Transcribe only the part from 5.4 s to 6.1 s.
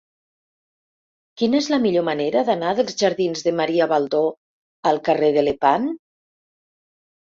de Lepant?